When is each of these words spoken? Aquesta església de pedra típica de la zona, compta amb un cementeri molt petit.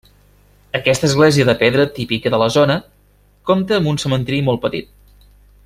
Aquesta 0.77 1.05
església 1.09 1.45
de 1.49 1.55
pedra 1.59 1.85
típica 1.99 2.31
de 2.35 2.39
la 2.43 2.49
zona, 2.55 2.79
compta 3.51 3.79
amb 3.79 3.93
un 3.93 4.03
cementeri 4.05 4.41
molt 4.49 4.65
petit. 4.65 4.91